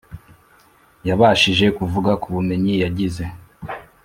yabashije 1.07 1.65
kuvuga 1.77 2.11
ku 2.21 2.27
bumenyi 2.35 2.73
yagize 2.83 3.23